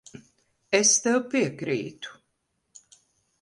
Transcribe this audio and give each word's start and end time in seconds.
Es 0.77 0.93
tev 1.03 1.19
piekrītu. 1.33 2.17